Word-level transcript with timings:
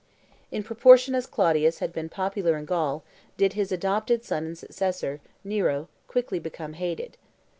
In 0.49 0.63
proportion 0.63 1.13
as 1.13 1.27
Claudius 1.27 1.77
had 1.77 1.93
been 1.93 2.09
popular 2.09 2.57
in 2.57 2.65
Gaul 2.65 3.03
did 3.37 3.53
his 3.53 3.71
adopted 3.71 4.23
son 4.23 4.47
and 4.47 4.57
successor, 4.57 5.21
Nero, 5.43 5.89
quickly 6.07 6.39
become 6.39 6.73
hated. 6.73 7.17